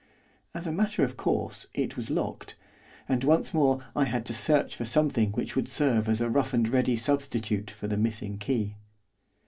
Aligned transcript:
As 0.55 0.65
a 0.65 0.71
matter 0.71 1.03
of 1.03 1.15
course 1.15 1.67
it 1.75 1.95
was 1.95 2.09
locked, 2.09 2.55
and, 3.07 3.23
once 3.23 3.53
more, 3.53 3.85
I 3.95 4.05
had 4.05 4.25
to 4.25 4.33
search 4.33 4.75
for 4.75 4.83
something 4.83 5.31
which 5.33 5.55
would 5.55 5.67
serve 5.69 6.09
as 6.09 6.21
a 6.21 6.27
rough 6.31 6.55
and 6.55 6.67
ready 6.67 6.95
substitute 6.95 7.69
for 7.69 7.85
the 7.87 7.97
missing 7.97 8.39
key. 8.39 8.77